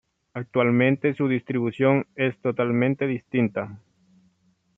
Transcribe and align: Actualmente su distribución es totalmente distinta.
Actualmente 0.33 1.13
su 1.13 1.27
distribución 1.27 2.07
es 2.15 2.35
totalmente 2.41 3.05
distinta. 3.05 3.77